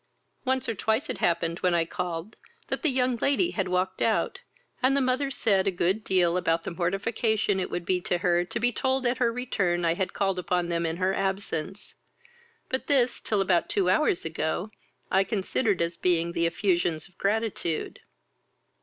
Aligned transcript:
Once 0.45 0.67
or 0.67 0.73
twice 0.73 1.11
it 1.11 1.19
happened 1.19 1.59
when 1.59 1.75
I 1.75 1.85
called, 1.85 2.35
that 2.69 2.81
the 2.81 2.89
young 2.89 3.17
lady 3.17 3.51
had 3.51 3.67
walked 3.67 4.01
out, 4.01 4.39
and 4.81 4.97
the 4.97 4.99
mother 4.99 5.29
said 5.29 5.67
a 5.67 5.71
good 5.71 6.03
deal 6.03 6.37
about 6.37 6.63
the 6.63 6.71
mortification 6.71 7.59
it 7.59 7.69
would 7.69 7.85
be 7.85 8.01
to 8.01 8.17
her 8.17 8.43
to 8.43 8.59
be 8.59 8.71
told 8.71 9.05
at 9.05 9.19
her 9.19 9.31
return 9.31 9.85
I 9.85 9.93
had 9.93 10.11
called 10.11 10.39
upon 10.39 10.69
them 10.69 10.87
in 10.87 10.97
her 10.97 11.13
absence; 11.13 11.93
but 12.67 12.87
this, 12.87 13.19
till 13.21 13.41
about 13.41 13.69
two 13.69 13.91
hours 13.91 14.25
ago, 14.25 14.71
I 15.11 15.23
considered 15.23 15.83
as 15.83 15.97
being 15.97 16.31
the 16.31 16.47
effusions 16.47 17.07
of 17.07 17.15
gratitude. 17.19 17.99